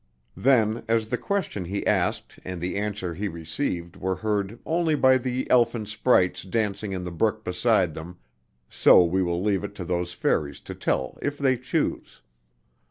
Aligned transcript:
Then, 0.35 0.83
as 0.87 1.09
the 1.11 1.17
question 1.19 1.65
he 1.65 1.85
asked 1.85 2.39
and 2.43 2.59
the 2.59 2.75
answer 2.75 3.13
he 3.13 3.27
received 3.27 3.95
were 3.97 4.15
heard 4.15 4.57
only 4.65 4.95
by 4.95 5.19
the 5.19 5.47
elfin 5.51 5.85
sprites 5.85 6.41
dancing 6.41 6.91
in 6.91 7.03
the 7.03 7.11
brook 7.11 7.43
beside 7.43 7.93
them, 7.93 8.17
so 8.67 9.03
we 9.03 9.21
will 9.21 9.43
leave 9.43 9.63
it 9.63 9.75
to 9.75 9.85
those 9.85 10.13
fairies 10.13 10.59
to 10.61 10.73
tell 10.73 11.19
if 11.21 11.37
they 11.37 11.55
choose. 11.55 12.23